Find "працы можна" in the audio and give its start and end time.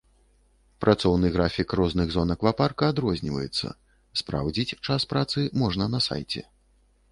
5.15-5.83